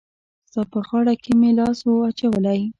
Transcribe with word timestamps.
ستا 0.49 0.61
په 0.71 0.79
غاړه 0.87 1.13
کي 1.23 1.31
مي 1.39 1.51
لاس 1.57 1.77
وو 1.83 2.05
اچولی 2.09 2.61